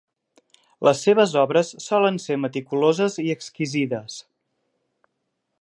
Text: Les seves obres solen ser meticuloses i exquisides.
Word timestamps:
Les 0.87 1.01
seves 1.07 1.35
obres 1.41 1.69
solen 1.85 2.17
ser 2.25 2.39
meticuloses 2.47 3.21
i 3.27 3.29
exquisides. 3.37 4.21